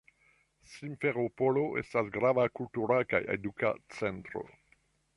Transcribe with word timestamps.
Simferopolo 0.75 1.67
estas 1.83 2.11
grava 2.17 2.47
kultura 2.61 3.01
kaj 3.15 3.23
eduka 3.39 3.75
centro. 4.01 4.47